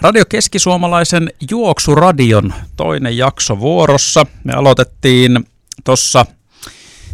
Radio 0.00 0.24
Keskisuomalaisen 0.28 1.30
Juoksuradion 1.50 2.54
toinen 2.76 3.16
jakso 3.16 3.60
vuorossa. 3.60 4.26
Me 4.44 4.52
aloitettiin 4.52 5.46
tuossa 5.84 6.26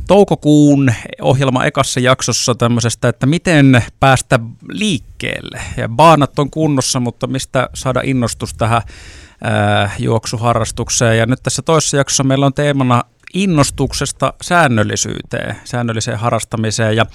toukokuun 0.06 0.92
ohjelma 1.20 1.64
ekassa 1.64 2.00
jaksossa 2.00 2.54
tämmöisestä, 2.54 3.08
että 3.08 3.26
miten 3.26 3.84
päästä 4.00 4.40
liikkeelle. 4.68 5.60
Ja 5.76 5.88
baanat 5.88 6.38
on 6.38 6.50
kunnossa, 6.50 7.00
mutta 7.00 7.26
mistä 7.26 7.68
saada 7.74 8.00
innostus 8.04 8.54
tähän 8.54 8.82
ää, 9.42 9.90
juoksuharrastukseen. 9.98 11.18
Ja 11.18 11.26
nyt 11.26 11.42
tässä 11.42 11.62
toisessa 11.62 11.96
jaksossa 11.96 12.24
meillä 12.24 12.46
on 12.46 12.54
teemana 12.54 13.02
innostuksesta 13.34 14.32
säännöllisyyteen, 14.42 15.56
säännölliseen 15.64 16.18
harrastamiseen. 16.18 16.96
Ja 16.96 17.06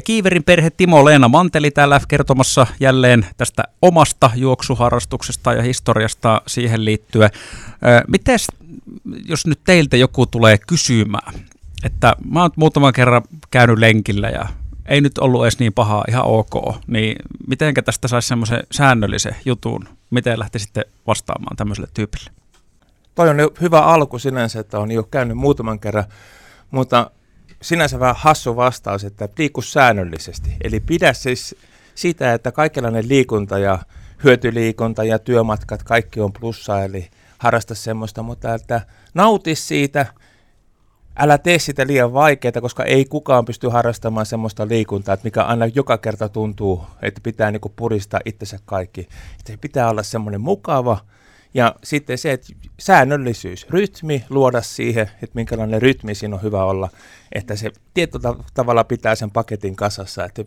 Kiiverin 0.00 0.44
perhe 0.44 0.70
Timo 0.70 1.04
Leena 1.04 1.28
Manteli 1.28 1.70
täällä 1.70 2.00
kertomassa 2.08 2.66
jälleen 2.80 3.26
tästä 3.36 3.62
omasta 3.82 4.30
juoksuharrastuksesta 4.34 5.52
ja 5.52 5.62
historiasta 5.62 6.42
siihen 6.46 6.84
liittyen. 6.84 7.30
Miten 8.08 8.38
jos 9.28 9.46
nyt 9.46 9.60
teiltä 9.64 9.96
joku 9.96 10.26
tulee 10.26 10.58
kysymään, 10.58 11.34
että 11.84 12.16
mä 12.30 12.42
oon 12.42 12.50
muutaman 12.56 12.92
kerran 12.92 13.22
käynyt 13.50 13.78
lenkillä 13.78 14.28
ja 14.28 14.46
ei 14.86 15.00
nyt 15.00 15.18
ollut 15.18 15.44
edes 15.44 15.58
niin 15.58 15.72
pahaa, 15.72 16.04
ihan 16.08 16.24
ok, 16.24 16.76
niin 16.86 17.16
mitenkä 17.46 17.82
tästä 17.82 18.08
saisi 18.08 18.28
semmoisen 18.28 18.62
säännöllisen 18.72 19.36
jutun, 19.44 19.88
miten 20.10 20.38
lähtisitte 20.38 20.84
vastaamaan 21.06 21.56
tämmöiselle 21.56 21.88
tyypille? 21.94 22.30
Toi 23.14 23.28
on 23.28 23.36
hyvä 23.60 23.80
alku 23.80 24.18
sinänsä, 24.18 24.60
että 24.60 24.78
on 24.78 24.90
jo 24.90 25.02
käynyt 25.02 25.36
muutaman 25.36 25.80
kerran, 25.80 26.04
mutta 26.70 27.10
sinänsä 27.62 28.00
vähän 28.00 28.16
hassu 28.18 28.56
vastaus, 28.56 29.04
että 29.04 29.28
liiku 29.38 29.62
säännöllisesti. 29.62 30.56
Eli 30.64 30.80
pidä 30.80 31.12
siis 31.12 31.56
sitä, 31.94 32.34
että 32.34 32.52
kaikenlainen 32.52 33.08
liikunta 33.08 33.58
ja 33.58 33.78
hyötyliikunta 34.24 35.04
ja 35.04 35.18
työmatkat, 35.18 35.82
kaikki 35.82 36.20
on 36.20 36.32
plussa, 36.32 36.84
eli 36.84 37.10
harrasta 37.38 37.74
semmoista, 37.74 38.22
mutta 38.22 38.54
että 38.54 38.80
nauti 39.14 39.54
siitä, 39.54 40.06
älä 41.16 41.38
tee 41.38 41.58
sitä 41.58 41.86
liian 41.86 42.12
vaikeaa, 42.12 42.60
koska 42.60 42.84
ei 42.84 43.04
kukaan 43.04 43.44
pysty 43.44 43.68
harrastamaan 43.68 44.26
semmoista 44.26 44.68
liikuntaa, 44.68 45.14
että 45.14 45.26
mikä 45.26 45.42
aina 45.42 45.66
joka 45.66 45.98
kerta 45.98 46.28
tuntuu, 46.28 46.84
että 47.02 47.20
pitää 47.22 47.50
niinku 47.50 47.72
puristaa 47.76 48.20
itsensä 48.24 48.58
kaikki. 48.64 49.08
Että 49.38 49.60
pitää 49.60 49.90
olla 49.90 50.02
semmoinen 50.02 50.40
mukava, 50.40 50.98
ja 51.54 51.74
sitten 51.84 52.18
se, 52.18 52.32
että 52.32 52.52
säännöllisyys, 52.80 53.66
rytmi, 53.70 54.24
luoda 54.30 54.62
siihen, 54.62 55.10
että 55.22 55.34
minkälainen 55.34 55.82
rytmi 55.82 56.14
siinä 56.14 56.36
on 56.36 56.42
hyvä 56.42 56.64
olla, 56.64 56.88
että 57.32 57.56
se 57.56 57.70
tietyllä 57.94 58.34
tavalla 58.54 58.84
pitää 58.84 59.14
sen 59.14 59.30
paketin 59.30 59.76
kasassa, 59.76 60.24
että 60.24 60.44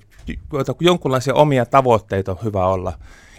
jonkunlaisia 0.80 1.34
omia 1.34 1.66
tavoitteita 1.66 2.32
on 2.32 2.38
hyvä 2.44 2.68
olla. 2.68 2.94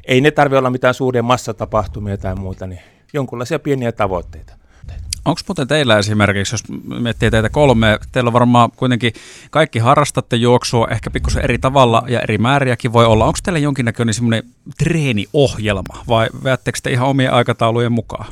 Ei 0.04 0.20
ne 0.20 0.30
tarvitse 0.30 0.58
olla 0.58 0.70
mitään 0.70 0.94
suuria 0.94 1.22
massatapahtumia 1.22 2.16
tai 2.16 2.34
muuta, 2.34 2.66
niin 2.66 2.80
jonkunlaisia 3.12 3.58
pieniä 3.58 3.92
tavoitteita. 3.92 4.56
Onko 5.26 5.40
muuten 5.48 5.68
teillä 5.68 5.98
esimerkiksi, 5.98 6.54
jos 6.54 6.62
miettii 7.00 7.30
teitä 7.30 7.48
kolme, 7.48 7.98
teillä 8.12 8.28
on 8.28 8.32
varmaan 8.32 8.70
kuitenkin 8.76 9.12
kaikki 9.50 9.78
harrastatte 9.78 10.36
juoksua 10.36 10.88
ehkä 10.90 11.10
pikkusen 11.10 11.44
eri 11.44 11.58
tavalla 11.58 12.02
ja 12.08 12.20
eri 12.20 12.38
määriäkin 12.38 12.92
voi 12.92 13.06
olla. 13.06 13.24
Onko 13.24 13.38
teillä 13.42 13.58
jonkinnäköinen 13.58 14.14
semmoinen 14.14 14.42
treeniohjelma 14.78 16.04
vai 16.08 16.28
veättekö 16.44 16.78
te 16.82 16.90
ihan 16.90 17.08
omien 17.08 17.32
aikataulujen 17.32 17.92
mukaan? 17.92 18.26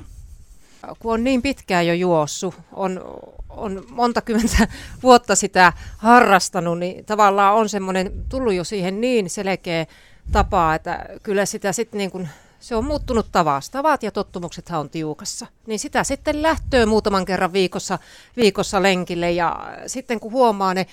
Kun 0.98 1.14
on 1.14 1.24
niin 1.24 1.42
pitkään 1.42 1.86
jo 1.86 1.94
juossut, 1.94 2.54
on, 2.72 3.04
on 3.48 3.84
monta 3.90 4.20
kymmentä 4.20 4.68
vuotta 5.02 5.34
sitä 5.34 5.72
harrastanut, 5.98 6.78
niin 6.78 7.04
tavallaan 7.04 7.54
on 7.54 7.68
semmoinen 7.68 8.12
tullut 8.28 8.54
jo 8.54 8.64
siihen 8.64 9.00
niin 9.00 9.30
selkeä 9.30 9.86
tapa, 10.32 10.74
että 10.74 11.06
kyllä 11.22 11.46
sitä 11.46 11.72
sitten 11.72 11.98
niin 11.98 12.10
kuin 12.10 12.28
se 12.64 12.76
on 12.76 12.84
muuttunut 12.84 13.26
tavasta. 13.32 13.72
Tavat 13.78 14.02
ja 14.02 14.10
tottumuksethan 14.10 14.80
on 14.80 14.90
tiukassa. 14.90 15.46
Niin 15.66 15.78
sitä 15.78 16.04
sitten 16.04 16.42
lähtöä 16.42 16.86
muutaman 16.86 17.24
kerran 17.24 17.52
viikossa, 17.52 17.98
viikossa 18.36 18.82
lenkille 18.82 19.30
ja 19.30 19.76
sitten 19.86 20.20
kun 20.20 20.32
huomaa 20.32 20.74
ne 20.74 20.86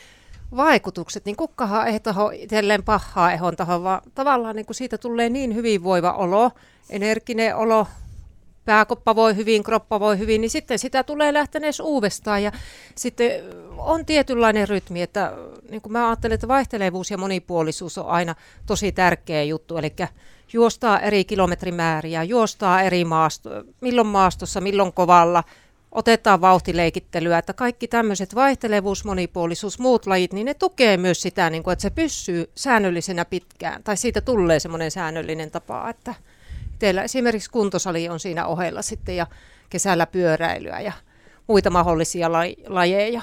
vaikutukset, 0.56 1.26
niin 1.26 1.36
kukkahan 1.36 1.88
ei 1.88 2.00
taho 2.00 2.32
itselleen 2.34 2.84
pahaa 2.84 3.32
ehon 3.32 3.56
taho, 3.56 3.84
vaan 3.84 4.02
tavallaan 4.16 4.56
niin 4.56 4.66
kuin 4.66 4.76
siitä 4.76 4.98
tulee 4.98 5.30
niin 5.30 5.56
hyvinvoiva 5.56 6.12
olo, 6.12 6.52
energinen 6.90 7.56
olo, 7.56 7.88
pääkoppa 8.66 9.16
voi 9.16 9.36
hyvin, 9.36 9.64
kroppa 9.64 10.00
voi 10.00 10.18
hyvin, 10.18 10.42
niin 10.42 10.50
sitten 10.50 10.80
sitä 10.80 11.04
tulee 11.04 11.34
lähtenees 11.34 11.80
uudestaan. 11.80 12.44
Ja 12.44 12.52
sitten 12.96 13.32
on 13.78 14.06
tietynlainen 14.06 14.70
rytmi, 14.70 15.02
että 15.02 15.34
niin 15.70 15.82
kuin 15.82 15.94
mä 15.94 16.10
ajattelen, 16.10 16.36
että 16.36 16.48
vaihtelevuus 16.48 17.12
ja 17.12 17.18
monipuolisuus 17.18 17.98
on 17.98 18.08
aina 18.08 18.36
tosi 18.66 18.92
tärkeä 18.92 19.44
juttu. 19.44 19.78
Eli 19.78 19.94
juostaa 20.54 21.00
eri 21.00 21.26
kilometrimääriä, 21.26 22.24
juostaa 22.24 22.82
eri 22.82 23.06
maasto, 23.06 23.50
milloin 23.82 24.08
maastossa, 24.08 24.62
milloin 24.62 24.94
kovalla, 24.94 25.44
otetaan 25.92 26.42
vauhtileikittelyä, 26.42 27.38
että 27.38 27.54
kaikki 27.54 27.88
tämmöiset 27.88 28.36
vaihtelevuus, 28.36 29.06
monipuolisuus, 29.06 29.80
muut 29.80 30.06
lajit, 30.06 30.34
niin 30.34 30.46
ne 30.46 30.54
tukee 30.54 30.98
myös 30.98 31.22
sitä, 31.22 31.50
niin 31.50 31.64
kuin, 31.64 31.72
että 31.72 31.82
se 31.82 31.90
pysyy 31.90 32.52
säännöllisenä 32.56 33.26
pitkään, 33.26 33.84
tai 33.84 33.98
siitä 33.98 34.22
tulee 34.22 34.60
semmoinen 34.60 34.92
säännöllinen 34.92 35.52
tapa, 35.52 35.90
että 35.90 36.16
teillä 36.82 37.04
esimerkiksi 37.04 37.50
kuntosali 37.50 38.10
on 38.10 38.20
siinä 38.20 38.46
ohella 38.46 38.82
sitten, 38.82 39.16
ja 39.16 39.28
kesällä 39.70 40.08
pyöräilyä 40.08 40.80
ja 40.80 40.94
muita 41.48 41.70
mahdollisia 41.70 42.32
lajeja. 42.68 43.22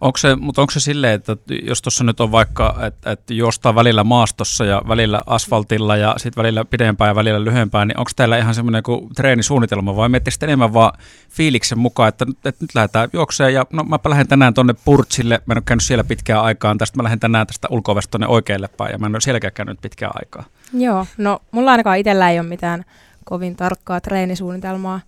Onko 0.00 0.16
se, 0.16 0.36
mutta 0.36 0.60
onko 0.60 0.70
se 0.70 0.80
silleen, 0.80 1.14
että 1.14 1.36
jos 1.62 1.82
tuossa 1.82 2.04
nyt 2.04 2.20
on 2.20 2.32
vaikka, 2.32 2.78
että, 2.86 3.10
että 3.10 3.34
juostaa 3.34 3.74
välillä 3.74 4.04
maastossa 4.04 4.64
ja 4.64 4.82
välillä 4.88 5.20
asfaltilla 5.26 5.96
ja 5.96 6.14
sitten 6.16 6.42
välillä 6.42 6.64
pidempään 6.64 7.08
ja 7.08 7.14
välillä 7.14 7.44
lyhyempään, 7.44 7.88
niin 7.88 7.98
onko 7.98 8.10
teillä 8.16 8.38
ihan 8.38 8.54
semmoinen 8.54 8.82
kuin 8.82 9.14
treenisuunnitelma 9.14 9.96
vai 9.96 10.08
miettii 10.08 10.32
sitten 10.32 10.48
enemmän 10.48 10.74
vaan 10.74 10.92
fiiliksen 11.28 11.78
mukaan, 11.78 12.08
että, 12.08 12.26
että 12.44 12.64
nyt 12.64 12.74
lähdetään 12.74 13.08
juokseen 13.12 13.54
ja 13.54 13.66
no 13.72 13.84
mä 13.84 13.98
lähden 14.04 14.28
tänään 14.28 14.54
tuonne 14.54 14.74
Purtsille, 14.84 15.40
mä 15.46 15.52
en 15.52 15.58
ole 15.58 15.62
käynyt 15.66 15.84
siellä 15.84 16.04
pitkään 16.04 16.42
aikaan, 16.42 16.78
tästä 16.78 16.96
mä 16.96 17.02
lähden 17.02 17.20
tänään 17.20 17.46
tästä 17.46 17.68
ulko 17.70 18.00
tuonne 18.10 18.26
oikealle 18.26 18.68
päin 18.68 18.92
ja 18.92 18.98
mä 18.98 19.06
en 19.06 19.14
ole 19.14 19.20
sielläkään 19.20 19.52
käynyt 19.52 19.80
pitkään 19.80 20.12
aikaa. 20.14 20.44
Joo, 20.72 21.06
no 21.18 21.40
mulla 21.50 21.70
ainakaan 21.70 21.98
itsellä 21.98 22.30
ei 22.30 22.40
ole 22.40 22.48
mitään 22.48 22.84
kovin 23.24 23.56
tarkkaa 23.56 24.00
treenisuunnitelmaa. 24.00 25.00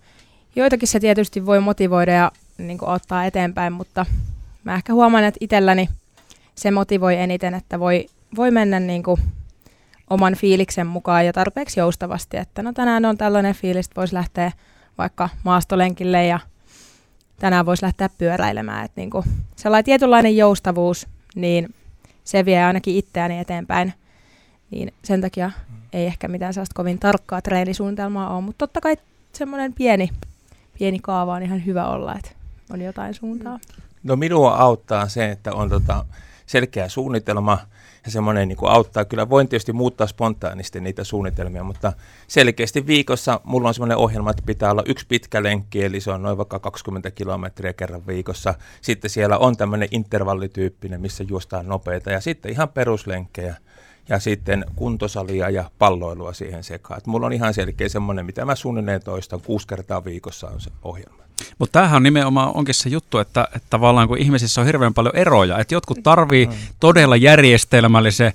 Joitakin 0.55 0.87
se 0.87 0.99
tietysti 0.99 1.45
voi 1.45 1.59
motivoida 1.59 2.11
ja 2.11 2.31
niin 2.57 2.77
ottaa 2.81 3.25
eteenpäin, 3.25 3.73
mutta 3.73 4.05
mä 4.65 4.75
ehkä 4.75 4.93
huomaan, 4.93 5.23
että 5.23 5.37
itselläni 5.41 5.89
se 6.55 6.71
motivoi 6.71 7.15
eniten, 7.15 7.53
että 7.53 7.79
voi, 7.79 8.05
voi 8.35 8.51
mennä 8.51 8.79
niin 8.79 9.03
kuin 9.03 9.21
oman 10.09 10.35
fiiliksen 10.35 10.87
mukaan 10.87 11.25
ja 11.25 11.33
tarpeeksi 11.33 11.79
joustavasti, 11.79 12.37
että 12.37 12.63
no 12.63 12.73
tänään 12.73 13.05
on 13.05 13.17
tällainen 13.17 13.55
fiilis, 13.55 13.85
että 13.85 13.95
voisi 14.01 14.13
lähteä 14.13 14.51
vaikka 14.97 15.29
maastolenkille 15.43 16.25
ja 16.25 16.39
tänään 17.39 17.65
voisi 17.65 17.83
lähteä 17.83 18.09
pyöräilemään. 18.17 18.85
Että 18.85 19.01
niin 19.01 19.09
kuin 19.09 19.25
sellainen 19.55 19.85
tietynlainen 19.85 20.37
joustavuus, 20.37 21.07
niin 21.35 21.73
se 22.23 22.45
vie 22.45 22.63
ainakin 22.63 22.95
itseäni 22.95 23.39
eteenpäin. 23.39 23.93
Niin 24.71 24.93
sen 25.03 25.21
takia 25.21 25.51
ei 25.93 26.05
ehkä 26.05 26.27
mitään 26.27 26.53
sellaista 26.53 26.75
kovin 26.75 26.99
tarkkaa 26.99 27.41
treenisuunnitelmaa 27.41 28.35
ole, 28.35 28.41
mutta 28.41 28.67
totta 28.67 28.81
kai 28.81 28.97
semmoinen 29.33 29.73
pieni, 29.73 30.09
pieni 30.79 30.99
kaava 30.99 31.33
on 31.33 31.43
ihan 31.43 31.65
hyvä 31.65 31.87
olla, 31.87 32.15
että 32.15 32.31
on 32.69 32.81
jotain 32.81 33.13
suuntaa. 33.13 33.59
No 34.05 34.15
minua 34.15 34.55
auttaa 34.55 35.07
se, 35.07 35.31
että 35.31 35.53
on 35.53 35.69
tota 35.69 36.05
selkeä 36.45 36.89
suunnitelma 36.89 37.57
ja 38.05 38.11
semmoinen 38.11 38.47
niin 38.47 38.57
auttaa. 38.61 39.05
Kyllä 39.05 39.29
voin 39.29 39.47
tietysti 39.47 39.73
muuttaa 39.73 40.07
spontaanisti 40.07 40.79
niitä 40.79 41.03
suunnitelmia, 41.03 41.63
mutta 41.63 41.93
selkeästi 42.27 42.87
viikossa 42.87 43.41
mulla 43.43 43.67
on 43.67 43.73
semmoinen 43.73 43.97
ohjelma, 43.97 44.29
että 44.29 44.43
pitää 44.45 44.71
olla 44.71 44.83
yksi 44.85 45.05
pitkä 45.07 45.43
lenkki, 45.43 45.83
eli 45.83 46.01
se 46.01 46.11
on 46.11 46.23
noin 46.23 46.37
vaikka 46.37 46.59
20 46.59 47.11
kilometriä 47.11 47.73
kerran 47.73 48.07
viikossa. 48.07 48.53
Sitten 48.81 49.09
siellä 49.09 49.37
on 49.37 49.57
tämmöinen 49.57 49.89
intervallityyppinen, 49.91 51.01
missä 51.01 51.23
juostaan 51.23 51.67
nopeita 51.67 52.11
ja 52.11 52.21
sitten 52.21 52.51
ihan 52.51 52.69
peruslenkkejä 52.69 53.55
ja 54.09 54.19
sitten 54.19 54.65
kuntosalia 54.75 55.49
ja 55.49 55.71
palloilua 55.79 56.33
siihen 56.33 56.63
sekaan. 56.63 56.97
Et 56.97 57.07
mulla 57.07 57.25
on 57.25 57.33
ihan 57.33 57.53
selkeä 57.53 57.89
semmoinen, 57.89 58.25
mitä 58.25 58.45
mä 58.45 58.55
suunnilleen 58.55 59.03
toistan, 59.03 59.41
kuusi 59.41 59.67
kertaa 59.67 60.05
viikossa 60.05 60.47
on 60.47 60.61
se 60.61 60.71
ohjelma. 60.83 61.24
Mutta 61.59 61.73
tämähän 61.73 61.95
on 61.95 62.03
nimenomaan 62.03 62.51
onkin 62.53 62.75
se 62.75 62.89
juttu, 62.89 63.17
että, 63.17 63.47
että 63.55 63.67
tavallaan 63.69 64.07
kun 64.07 64.17
ihmisissä 64.17 64.61
on 64.61 64.67
hirveän 64.67 64.93
paljon 64.93 65.15
eroja, 65.15 65.59
että 65.59 65.73
jotkut 65.73 66.03
tarvii 66.03 66.45
mm. 66.45 66.53
todella 66.79 67.15
järjestelmällisen 67.15 68.33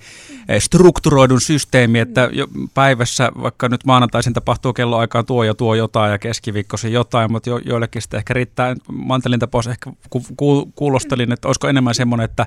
eh, 0.48 0.62
strukturoidun 0.62 1.40
systeemi, 1.40 1.98
että 1.98 2.30
päivässä, 2.74 3.32
vaikka 3.42 3.68
nyt 3.68 3.84
maanantaisin 3.84 4.32
tapahtuu 4.32 4.72
kelloaikaan 4.72 5.26
tuo 5.26 5.44
ja 5.44 5.54
tuo 5.54 5.74
jotain 5.74 6.12
ja 6.12 6.18
keskiviikkoisin 6.18 6.92
jotain, 6.92 7.32
mutta 7.32 7.50
jo, 7.50 7.58
joillekin 7.58 8.02
sitten 8.02 8.18
ehkä 8.18 8.34
riittää, 8.34 8.76
mantelin 8.92 9.40
tapaus 9.40 9.66
ehkä 9.66 9.92
ku, 10.10 10.22
ku, 10.36 10.72
kuulostelin, 10.74 11.32
että 11.32 11.48
olisiko 11.48 11.68
enemmän 11.68 11.94
semmoinen, 11.94 12.24
että 12.24 12.46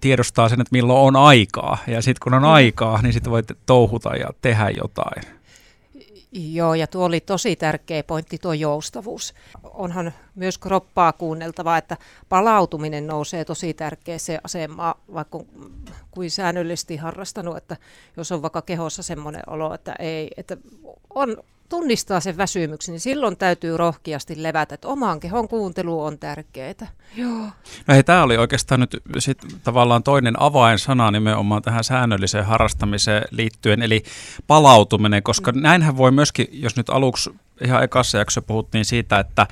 tiedostaa 0.00 0.48
sen, 0.48 0.60
että 0.60 0.72
milloin 0.72 0.98
on 0.98 1.16
aikaa 1.16 1.78
ja 1.86 2.02
sitten 2.02 2.20
kun 2.24 2.34
on 2.34 2.42
mm. 2.42 2.48
aikaa, 2.48 3.02
niin 3.02 3.12
sitten 3.12 3.32
voi 3.32 3.42
touhuta 3.66 4.16
ja 4.16 4.28
tehdä 4.42 4.70
jotain. 4.70 5.36
Joo, 6.38 6.74
ja 6.74 6.86
tuo 6.86 7.04
oli 7.04 7.20
tosi 7.20 7.56
tärkeä 7.56 8.02
pointti, 8.02 8.38
tuo 8.38 8.52
joustavuus. 8.52 9.34
Onhan 9.64 10.12
myös 10.34 10.58
kroppaa 10.58 11.12
kuunneltava, 11.12 11.76
että 11.76 11.96
palautuminen 12.28 13.06
nousee 13.06 13.44
tosi 13.44 13.74
tärkeäseen 13.74 14.40
asemaan, 14.44 14.94
vaikka 15.14 15.40
kuin 16.10 16.30
säännöllisesti 16.30 16.96
harrastanut, 16.96 17.56
että 17.56 17.76
jos 18.16 18.32
on 18.32 18.42
vaikka 18.42 18.62
kehossa 18.62 19.02
semmoinen 19.02 19.42
olo, 19.46 19.74
että, 19.74 19.94
ei, 19.98 20.30
että 20.36 20.56
on 21.14 21.36
tunnistaa 21.68 22.20
sen 22.20 22.36
väsymyksen, 22.36 22.92
niin 22.92 23.00
silloin 23.00 23.36
täytyy 23.36 23.76
rohkeasti 23.76 24.42
levätä, 24.42 24.74
että 24.74 24.88
oman 24.88 25.20
kehon 25.20 25.48
kuuntelu 25.48 26.04
on 26.04 26.18
tärkeää. 26.18 26.74
Joo. 27.16 27.38
No 27.86 27.94
hei, 27.94 28.02
tämä 28.02 28.22
oli 28.22 28.36
oikeastaan 28.36 28.80
nyt 28.80 28.96
sit 29.18 29.38
tavallaan 29.64 30.02
toinen 30.02 30.42
avainsana 30.42 31.10
nimenomaan 31.10 31.62
tähän 31.62 31.84
säännölliseen 31.84 32.44
harrastamiseen 32.44 33.22
liittyen, 33.30 33.82
eli 33.82 34.02
palautuminen, 34.46 35.22
koska 35.22 35.52
mm. 35.52 35.62
näinhän 35.62 35.96
voi 35.96 36.10
myöskin, 36.10 36.48
jos 36.52 36.76
nyt 36.76 36.90
aluksi 36.90 37.30
ihan 37.64 37.84
ekassa 37.84 38.18
jaksossa 38.18 38.42
puhuttiin 38.42 38.84
siitä, 38.84 39.18
että 39.18 39.46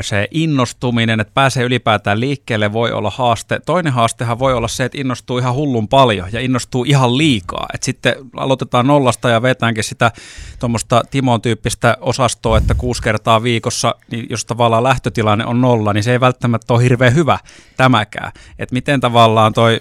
se 0.00 0.28
innostuminen, 0.30 1.20
että 1.20 1.34
pääsee 1.34 1.64
ylipäätään 1.64 2.20
liikkeelle, 2.20 2.72
voi 2.72 2.92
olla 2.92 3.10
haaste. 3.10 3.60
Toinen 3.66 3.92
haastehan 3.92 4.38
voi 4.38 4.54
olla 4.54 4.68
se, 4.68 4.84
että 4.84 4.98
innostuu 4.98 5.38
ihan 5.38 5.54
hullun 5.54 5.88
paljon 5.88 6.28
ja 6.32 6.40
innostuu 6.40 6.84
ihan 6.84 7.18
liikaa. 7.18 7.66
Että 7.74 7.84
sitten 7.84 8.14
aloitetaan 8.36 8.86
nollasta 8.86 9.28
ja 9.28 9.42
vetäänkin 9.42 9.84
sitä 9.84 10.12
tuommoista 10.58 11.02
Timon 11.10 11.42
tyyppistä 11.42 11.96
osastoa, 12.00 12.58
että 12.58 12.74
kuusi 12.74 13.02
kertaa 13.02 13.42
viikossa, 13.42 13.94
niin 14.10 14.26
jos 14.30 14.44
tavallaan 14.44 14.84
lähtötilanne 14.84 15.46
on 15.46 15.60
nolla, 15.60 15.92
niin 15.92 16.04
se 16.04 16.12
ei 16.12 16.20
välttämättä 16.20 16.74
ole 16.74 16.82
hirveän 16.82 17.14
hyvä 17.14 17.38
tämäkään. 17.76 18.32
Että 18.58 18.72
miten 18.72 19.00
tavallaan 19.00 19.52
toi 19.52 19.80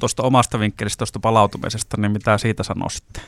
tuosta 0.00 0.22
omasta 0.22 0.60
vinkkelistä, 0.60 0.98
tuosta 0.98 1.20
palautumisesta, 1.20 1.96
niin 2.00 2.12
mitä 2.12 2.38
siitä 2.38 2.62
sanoisitte? 2.62 3.20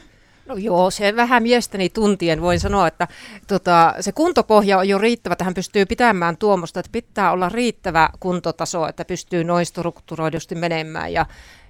No 0.50 0.56
joo, 0.56 0.90
se 0.90 1.16
vähän 1.16 1.42
miestäni 1.42 1.88
tuntien 1.88 2.40
voin 2.40 2.60
sanoa, 2.60 2.86
että 2.86 3.08
tota, 3.46 3.94
se 4.00 4.12
kuntopohja 4.12 4.78
on 4.78 4.88
jo 4.88 4.98
riittävä, 4.98 5.32
että 5.32 5.44
hän 5.44 5.54
pystyy 5.54 5.86
pitämään 5.86 6.36
tuomosta, 6.36 6.80
että 6.80 6.92
pitää 6.92 7.32
olla 7.32 7.48
riittävä 7.48 8.08
kuntotaso, 8.20 8.88
että 8.88 9.04
pystyy 9.04 9.44
noin 9.44 9.66
strukturoidusti 9.66 10.54
menemään 10.54 11.12
ja, 11.12 11.26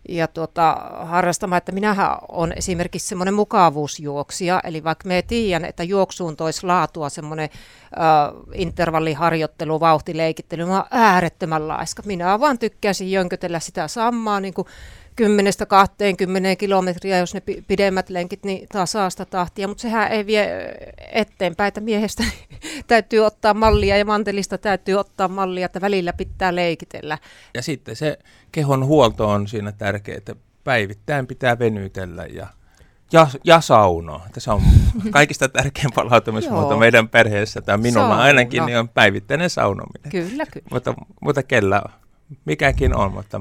ja 0.08 0.26
tuota, 0.28 0.76
harrastamaan, 1.00 1.58
että 1.58 1.72
minähän 1.72 2.16
on 2.28 2.52
esimerkiksi 2.56 3.08
semmoinen 3.08 3.34
mukavuusjuoksija, 3.34 4.60
eli 4.64 4.84
vaikka 4.84 5.08
me 5.08 5.22
tiedän, 5.22 5.64
että 5.64 5.82
juoksuun 5.82 6.36
toisi 6.36 6.66
laatua 6.66 7.08
semmoinen 7.08 7.48
äh, 7.52 8.42
intervalliharjoittelu, 8.54 9.80
vauhtileikittely, 9.80 10.64
mä 10.64 10.76
oon 10.76 10.84
äärettömän 10.90 11.68
laiska. 11.68 12.02
Minä 12.06 12.40
vaan 12.40 12.58
tykkäsin 12.58 13.10
jönkötellä 13.10 13.60
sitä 13.60 13.88
samaa 13.88 14.40
niin 14.40 14.54
kuin 14.54 14.66
10-20 15.20 16.56
kilometriä, 16.58 17.18
jos 17.18 17.34
ne 17.34 17.42
pidemmät 17.66 18.10
lenkit, 18.10 18.44
niin 18.44 18.68
taas 18.72 18.92
saasta 18.92 19.24
tahtia, 19.24 19.68
mutta 19.68 19.82
sehän 19.82 20.12
ei 20.12 20.26
vie 20.26 20.74
eteenpäin, 21.12 21.68
että 21.68 21.80
miehestä 21.80 22.24
täytyy 22.86 23.20
ottaa 23.20 23.54
mallia 23.54 23.96
ja 23.96 24.04
mantelista 24.04 24.58
täytyy 24.58 24.94
ottaa 24.94 25.28
mallia, 25.28 25.66
että 25.66 25.80
välillä 25.80 26.12
pitää 26.12 26.54
leikitellä. 26.54 27.18
Ja 27.54 27.62
sitten 27.62 27.96
se 27.96 28.18
kehon 28.52 28.86
huolto 28.86 29.28
on 29.28 29.48
siinä 29.48 29.72
tärkeää, 29.72 30.18
että 30.18 30.36
päivittäin 30.64 31.26
pitää 31.26 31.58
venytellä 31.58 32.26
ja 32.26 32.46
ja, 33.12 33.26
ja 33.44 33.60
sauno. 33.60 34.22
Se 34.38 34.50
on 34.50 34.62
kaikista 35.10 35.48
tärkein 35.48 35.90
palautumismuoto 35.94 36.76
meidän 36.76 37.08
perheessä, 37.08 37.62
tai 37.62 37.78
minulla 37.78 38.08
sauna. 38.08 38.22
ainakin, 38.22 38.66
niin 38.66 38.78
on 38.78 38.88
päivittäinen 38.88 39.50
saunominen. 39.50 40.10
Kyllä, 40.10 40.46
kyllä. 40.46 40.66
Mutta, 40.70 40.94
mutta 41.20 41.42
kellä 41.42 41.82
mikäkin 42.44 42.96
on, 42.96 43.12
mutta 43.12 43.40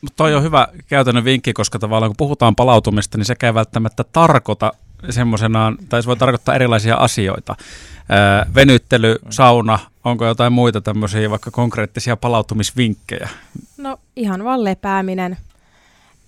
mutta 0.00 0.16
toi 0.16 0.34
on 0.34 0.42
hyvä 0.42 0.68
käytännön 0.86 1.24
vinkki, 1.24 1.52
koska 1.52 1.78
tavallaan 1.78 2.10
kun 2.10 2.16
puhutaan 2.16 2.56
palautumista, 2.56 3.18
niin 3.18 3.24
sekä 3.24 3.46
ei 3.46 3.54
välttämättä 3.54 4.04
tarkoita 4.04 4.72
semmoisenaan, 5.10 5.78
tai 5.88 6.02
se 6.02 6.06
voi 6.06 6.16
tarkoittaa 6.16 6.54
erilaisia 6.54 6.96
asioita. 6.96 7.56
Öö, 8.10 8.54
venyttely, 8.54 9.18
sauna, 9.30 9.78
onko 10.04 10.26
jotain 10.26 10.52
muita 10.52 10.80
tämmöisiä 10.80 11.30
vaikka 11.30 11.50
konkreettisia 11.50 12.16
palautumisvinkkejä? 12.16 13.28
No 13.76 14.00
ihan 14.16 14.44
vaan 14.44 14.64
lepääminen, 14.64 15.36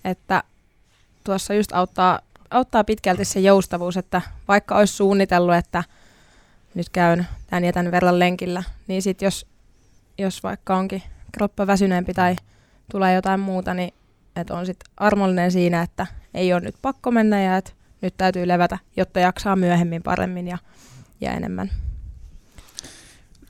että 0.05 0.43
tuossa 1.23 1.53
just 1.53 1.73
auttaa, 1.73 2.19
auttaa 2.51 2.83
pitkälti 2.83 3.25
se 3.25 3.39
joustavuus, 3.39 3.97
että 3.97 4.21
vaikka 4.47 4.75
olisi 4.75 4.93
suunnitellut, 4.93 5.55
että 5.55 5.83
nyt 6.75 6.89
käyn 6.89 7.27
tämän 7.47 7.63
ja 7.63 7.73
tämän 7.73 7.91
verran 7.91 8.19
lenkillä, 8.19 8.63
niin 8.87 9.01
sitten 9.01 9.25
jos, 9.25 9.45
jos 10.17 10.43
vaikka 10.43 10.75
onkin 10.75 11.03
kroppa 11.31 11.67
väsyneempi 11.67 12.13
tai 12.13 12.35
tulee 12.91 13.13
jotain 13.13 13.39
muuta, 13.39 13.73
niin 13.73 13.93
että 14.35 14.53
on 14.53 14.65
sitten 14.65 14.91
armollinen 14.97 15.51
siinä, 15.51 15.81
että 15.81 16.07
ei 16.33 16.53
ole 16.53 16.61
nyt 16.61 16.75
pakko 16.81 17.11
mennä 17.11 17.41
ja 17.41 17.57
että 17.57 17.71
nyt 18.01 18.17
täytyy 18.17 18.47
levätä, 18.47 18.77
jotta 18.97 19.19
jaksaa 19.19 19.55
myöhemmin 19.55 20.03
paremmin 20.03 20.47
ja, 20.47 20.57
ja 21.21 21.31
enemmän. 21.31 21.71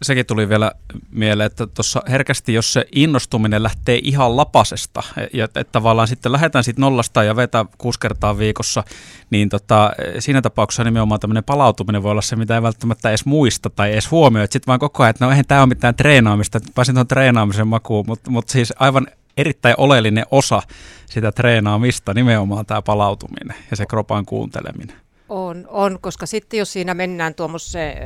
Sekin 0.01 0.25
tuli 0.25 0.49
vielä 0.49 0.71
mieleen, 1.11 1.47
että 1.47 1.67
tuossa 1.67 2.01
herkästi, 2.09 2.53
jos 2.53 2.73
se 2.73 2.85
innostuminen 2.95 3.63
lähtee 3.63 3.99
ihan 4.03 4.37
lapasesta, 4.37 5.03
ja 5.33 5.45
että 5.45 5.63
tavallaan 5.63 6.07
sitten 6.07 6.31
lähdetään 6.31 6.63
sitten 6.63 6.81
nollasta 6.81 7.23
ja 7.23 7.35
vetää 7.35 7.65
kuusi 7.77 7.99
kertaa 7.99 8.37
viikossa, 8.37 8.83
niin 9.29 9.49
tota, 9.49 9.91
siinä 10.19 10.41
tapauksessa 10.41 10.83
nimenomaan 10.83 11.19
tämmöinen 11.19 11.43
palautuminen 11.43 12.03
voi 12.03 12.11
olla 12.11 12.21
se, 12.21 12.35
mitä 12.35 12.55
ei 12.55 12.61
välttämättä 12.61 13.09
edes 13.09 13.25
muista 13.25 13.69
tai 13.69 13.91
edes 13.93 14.11
huomioi. 14.11 14.47
Sitten 14.47 14.67
vaan 14.67 14.79
koko 14.79 15.03
ajan, 15.03 15.09
että 15.09 15.25
no 15.25 15.31
eihän 15.31 15.45
tämä 15.47 15.61
ole 15.61 15.67
mitään 15.67 15.95
treenaamista, 15.95 16.59
pääsin 16.75 16.95
tuon 16.95 17.07
treenaamisen 17.07 17.67
makuun, 17.67 18.05
mutta, 18.07 18.31
mutta 18.31 18.51
siis 18.51 18.73
aivan 18.79 19.07
erittäin 19.37 19.75
oleellinen 19.77 20.25
osa 20.31 20.61
sitä 21.09 21.31
treenaamista, 21.31 22.13
nimenomaan 22.13 22.65
tämä 22.65 22.81
palautuminen 22.81 23.57
ja 23.71 23.77
se 23.77 23.85
kropan 23.85 24.25
kuunteleminen. 24.25 24.95
On, 25.29 25.67
on, 25.69 25.97
koska 26.01 26.25
sitten 26.25 26.57
jos 26.57 26.73
siinä 26.73 26.93
mennään 26.93 27.35
tuommoiseen 27.35 27.97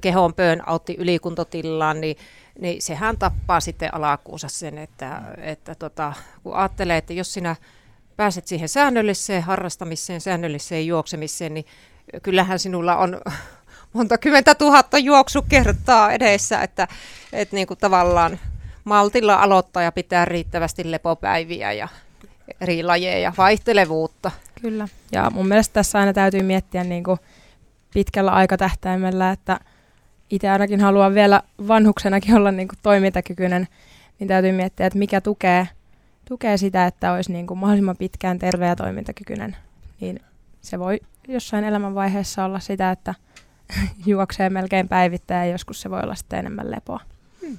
kehon 0.00 0.34
autti 0.66 0.94
ylikuntotilaan, 0.98 2.00
niin, 2.00 2.16
niin 2.58 2.82
sehän 2.82 3.18
tappaa 3.18 3.60
sitten 3.60 3.94
alakuussa 3.94 4.48
sen, 4.48 4.78
että, 4.78 5.22
että 5.38 5.74
tota, 5.74 6.12
kun 6.42 6.54
ajattelee, 6.54 6.96
että 6.96 7.12
jos 7.12 7.34
sinä 7.34 7.56
pääset 8.16 8.46
siihen 8.46 8.68
säännölliseen 8.68 9.42
harrastamiseen, 9.42 10.20
säännölliseen 10.20 10.86
juoksemiseen, 10.86 11.54
niin 11.54 11.66
kyllähän 12.22 12.58
sinulla 12.58 12.96
on 12.96 13.20
monta 13.92 14.18
kymmentä 14.18 14.54
tuhatta 14.54 14.98
juoksukertaa 14.98 16.12
edessä, 16.12 16.62
että, 16.62 16.88
että 17.32 17.56
niin 17.56 17.66
kuin 17.66 17.78
tavallaan 17.78 18.38
maltilla 18.84 19.34
aloittaa 19.34 19.82
ja 19.82 19.92
pitää 19.92 20.24
riittävästi 20.24 20.90
lepopäiviä 20.90 21.72
ja 21.72 21.88
eri 22.60 22.82
lajeja, 22.82 23.32
vaihtelevuutta. 23.38 24.30
Kyllä. 24.62 24.88
Ja 25.12 25.30
mun 25.30 25.48
mielestä 25.48 25.72
tässä 25.72 25.98
aina 25.98 26.12
täytyy 26.12 26.42
miettiä 26.42 26.84
niin 26.84 27.04
kuin 27.04 27.18
pitkällä 27.94 28.30
aikatähtäimellä, 28.30 29.30
että 29.30 29.60
itse 30.30 30.50
ainakin 30.50 30.80
haluan 30.80 31.14
vielä 31.14 31.42
vanhuksenakin 31.68 32.34
olla 32.34 32.52
niin 32.52 32.68
kuin 32.68 32.78
toimintakykyinen, 32.82 33.68
niin 34.18 34.28
täytyy 34.28 34.52
miettiä, 34.52 34.86
että 34.86 34.98
mikä 34.98 35.20
tukee, 35.20 35.68
tukee 36.28 36.56
sitä, 36.56 36.86
että 36.86 37.12
olisi 37.12 37.32
niin 37.32 37.46
kuin 37.46 37.58
mahdollisimman 37.58 37.96
pitkään 37.96 38.38
terve 38.38 38.66
ja 38.66 38.76
toimintakykyinen. 38.76 39.56
Niin 40.00 40.20
se 40.60 40.78
voi 40.78 41.00
jossain 41.28 41.64
elämänvaiheessa 41.64 42.44
olla 42.44 42.60
sitä, 42.60 42.90
että 42.90 43.14
juoksee 44.06 44.50
melkein 44.50 44.88
päivittäin 44.88 45.48
ja 45.48 45.54
joskus 45.54 45.80
se 45.80 45.90
voi 45.90 46.00
olla 46.02 46.14
sitten 46.14 46.38
enemmän 46.38 46.70
lepoa. 46.70 47.00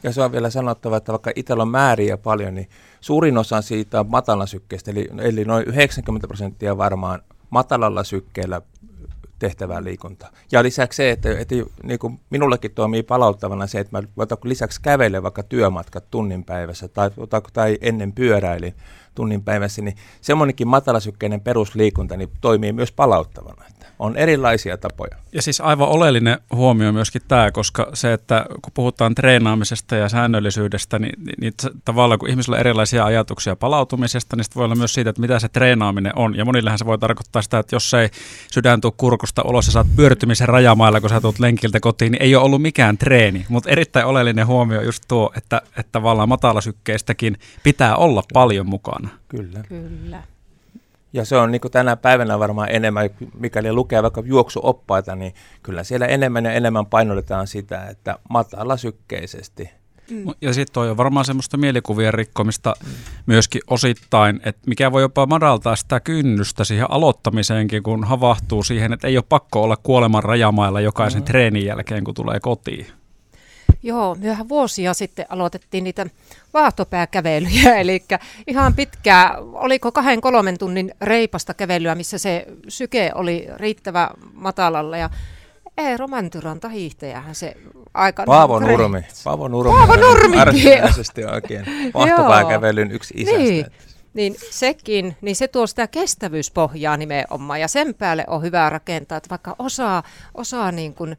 Ja 0.04 0.14
se 0.14 0.22
on 0.22 0.32
vielä 0.32 0.50
sanottava, 0.50 0.98
että 0.98 1.12
vaikka 1.12 1.32
itsellä 1.36 1.62
on 1.62 1.68
määriä 1.68 2.18
paljon, 2.18 2.56
niin 2.56 2.70
suurin 3.02 3.38
osa 3.38 3.62
siitä 3.62 4.00
on 4.00 4.10
matalan 4.10 4.48
sykkeestä, 4.48 4.92
eli, 4.92 5.10
eli 5.18 5.46
noin 5.46 5.68
90 5.68 6.28
prosenttia 6.28 6.78
varmaan 6.78 7.22
matalalla 7.50 8.04
sykkeellä 8.04 8.62
tehtävää 9.40 9.84
liikuntaa. 9.84 10.30
Ja 10.52 10.64
lisäksi 10.64 10.98
se, 10.98 11.12
että, 11.12 11.40
että 11.40 11.56
niin 11.84 12.00
kuin 12.00 12.20
minullekin 12.30 12.72
toimii 12.72 13.04
palauttavana 13.04 13.68
se, 13.68 13.80
että 13.80 13.98
mä 13.98 14.28
lisäksi 14.44 14.82
kävelen 14.82 15.24
vaikka 15.24 15.44
työmatkat 15.44 16.06
tunnin 16.12 16.44
päivässä 16.44 16.88
tai, 16.88 17.10
tai 17.54 17.78
ennen 17.82 18.14
pyöräilin 18.14 18.74
tunnin 19.16 19.44
päivässä, 19.44 19.82
niin 19.82 19.96
semmoinenkin 20.22 20.68
matalasykkeinen 20.68 21.42
perusliikunta 21.42 22.18
niin 22.18 22.30
toimii 22.42 22.74
myös 22.74 22.92
palauttavana. 22.92 23.66
On 24.04 24.18
erilaisia 24.18 24.78
tapoja. 24.78 25.18
Ja 25.32 25.42
siis 25.42 25.62
aivan 25.62 25.88
oleellinen 25.88 26.38
huomio 26.56 26.92
myöskin 26.92 27.22
tämä, 27.28 27.52
koska 27.52 27.90
se, 27.94 28.14
että 28.14 28.46
kun 28.62 28.74
puhutaan 28.74 29.16
treenaamisesta 29.16 29.96
ja 29.96 30.10
säännöllisyydestä, 30.10 31.00
niin, 31.00 31.14
niin, 31.26 31.36
niin 31.40 31.54
tavallaan 31.86 32.20
kun 32.20 32.30
ihmisillä 32.30 32.56
on 32.56 32.60
erilaisia 32.60 33.06
ajatuksia 33.06 33.56
palautumisesta, 33.56 34.36
niin 34.36 34.46
voi 34.56 34.66
olla 34.66 34.76
myös 34.76 34.94
siitä, 34.94 35.10
että 35.10 35.22
mitä 35.22 35.40
se 35.40 35.50
treenaaminen 35.50 36.12
on. 36.16 36.36
Ja 36.36 36.46
monillehän 36.46 36.80
se 36.80 36.86
voi 36.86 36.98
tarkoittaa 36.98 37.42
sitä, 37.42 37.60
että 37.60 37.76
jos 37.76 37.94
ei 37.94 38.10
sydän 38.52 38.82
tuu 38.82 38.94
kurkusta 38.98 39.42
ulos 39.46 39.66
ja 39.66 39.72
saat 39.72 39.88
pyörtymisen 39.96 40.48
rajamailla, 40.48 41.02
kun 41.02 41.10
sä 41.10 41.22
tulet 41.22 41.40
lenkiltä 41.40 41.80
kotiin, 41.80 42.12
niin 42.12 42.22
ei 42.22 42.36
ole 42.36 42.44
ollut 42.44 42.62
mikään 42.62 42.98
treeni. 42.98 43.46
Mutta 43.50 43.70
erittäin 43.70 44.06
oleellinen 44.06 44.48
huomio 44.48 44.82
just 44.82 45.04
tuo, 45.08 45.34
että, 45.38 45.62
että 45.78 45.92
tavallaan 45.92 46.30
matalasykkeistäkin 46.30 47.38
pitää 47.64 47.96
olla 47.96 48.24
paljon 48.34 48.70
mukana. 48.70 49.10
Kyllä. 49.28 49.64
Kyllä. 49.68 50.33
Ja 51.14 51.26
se 51.26 51.38
on 51.38 51.52
niin 51.52 51.62
tänä 51.72 51.96
päivänä 51.96 52.40
varmaan 52.40 52.72
enemmän, 52.72 53.10
mikäli 53.40 53.74
lukee 53.74 54.04
vaikka 54.04 54.24
juoksuoppaita, 54.26 55.16
niin 55.16 55.34
kyllä 55.64 55.84
siellä 55.84 56.06
enemmän 56.06 56.46
ja 56.46 56.54
enemmän 56.54 56.86
painotetaan 56.86 57.48
sitä, 57.48 57.88
että 57.88 58.20
matala 58.30 58.78
sykkeisesti 58.78 59.70
Mm. 60.12 60.34
Ja 60.42 60.54
sitten 60.54 60.82
on 60.82 60.88
jo 60.88 60.98
varmaan 60.98 61.26
semmoista 61.26 61.58
mielikuvien 61.58 62.14
rikkomista 62.14 62.74
mm. 62.86 62.92
myöskin 63.26 63.62
osittain, 63.68 64.42
että 64.46 64.62
mikä 64.68 64.92
voi 64.92 65.02
jopa 65.02 65.26
madaltaa 65.26 65.76
sitä 65.76 66.00
kynnystä 66.00 66.64
siihen 66.64 66.92
aloittamiseenkin, 66.92 67.84
kun 67.84 68.04
havahtuu 68.04 68.64
siihen, 68.64 68.94
että 68.94 69.08
ei 69.08 69.18
ole 69.18 69.26
pakko 69.30 69.64
olla 69.64 69.78
kuoleman 69.78 70.24
rajamailla 70.24 70.82
jokaisen 70.82 71.22
mm. 71.22 71.26
treenin 71.26 71.66
jälkeen, 71.66 72.04
kun 72.04 72.14
tulee 72.14 72.40
kotiin. 72.40 72.88
Joo, 73.84 74.16
myöhän 74.16 74.50
vuosia 74.50 74.94
sitten 74.94 75.26
aloitettiin 75.30 75.84
niitä 75.84 76.06
vaahtopääkävelyjä, 76.54 77.76
eli 77.82 78.04
ihan 78.48 78.74
pitkää, 78.74 79.38
oliko 79.54 79.92
kahden 79.92 80.22
kolmen 80.22 80.58
tunnin 80.58 80.92
reipasta 81.02 81.54
kävelyä, 81.54 81.96
missä 81.96 82.18
se 82.18 82.46
syke 82.68 83.12
oli 83.16 83.48
riittävä 83.56 84.10
matalalla 84.34 84.98
ja 84.98 85.10
ei, 85.78 85.98
Romantyranta 85.98 86.70
hiihtäjähän 86.70 87.36
se 87.36 87.58
aika... 87.94 88.24
Paavo 88.26 88.60
Nurmi. 88.60 89.02
Paavo 89.24 89.48
Nurmi. 89.48 89.72
Paavo 89.74 89.96
Nurmi. 89.96 90.38
oikein. 91.32 91.66
Vaahtopääkävelyn 91.94 92.92
yksi 92.92 93.14
isästä. 93.18 93.40
Niin. 93.40 93.66
Niin 94.14 94.36
sekin, 94.52 95.18
niin 95.22 95.36
se 95.36 95.48
tuo 95.48 95.68
sitä 95.68 95.88
kestävyyspohjaa 95.88 96.98
nimenomaan 96.98 97.62
ja 97.62 97.68
sen 97.68 97.96
päälle 97.96 98.24
on 98.28 98.42
hyvä 98.42 98.70
rakentaa, 98.70 99.18
että 99.18 99.30
vaikka 99.30 99.56
osaa, 99.60 100.04
osaa 100.34 100.72
niin 100.72 100.94
kuin 100.94 101.18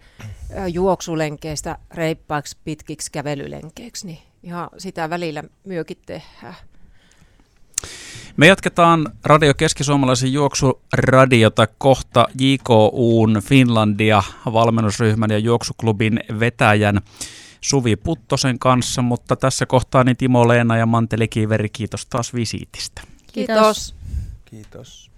juoksulenkeistä 0.73 1.79
reippaaksi 1.95 2.57
pitkiksi 2.65 3.13
kävelylenkeiksi, 3.13 4.07
niin 4.07 4.19
ihan 4.43 4.69
sitä 4.79 5.11
välillä 5.11 5.45
myökin 5.65 5.99
tehdään. 6.07 6.55
Me 8.37 8.47
jatketaan 8.47 9.13
Radio 9.25 9.55
Keski-Suomalaisen 9.55 10.33
juoksuradiota 10.33 11.67
kohta 11.79 12.27
JKUn 12.41 13.43
Finlandia 13.45 14.23
valmennusryhmän 14.53 15.31
ja 15.31 15.39
juoksuklubin 15.39 16.21
vetäjän 16.41 17.01
Suvi 17.65 17.97
Puttosen 17.97 18.59
kanssa, 18.59 19.03
mutta 19.03 19.37
tässä 19.37 19.67
kohtaa 19.67 20.05
niin 20.05 20.17
Timo 20.17 20.49
Leena 20.49 20.77
ja 20.77 20.87
Manteli 20.87 21.29
Kiiveri, 21.29 21.69
kiitos 21.69 22.07
taas 22.07 22.35
visiitistä. 22.35 23.03
Kiitos. 23.33 23.95
Kiitos. 24.45 25.11